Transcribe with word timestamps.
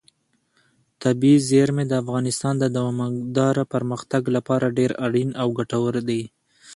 طبیعي 1.03 1.39
زیرمې 1.49 1.85
د 1.87 1.93
افغانستان 2.03 2.53
د 2.59 2.65
دوامداره 2.75 3.63
پرمختګ 3.73 4.21
لپاره 4.35 4.75
ډېر 4.77 4.91
اړین 5.05 5.29
او 5.41 5.47
ګټور 5.57 5.95
دي. 6.09 6.21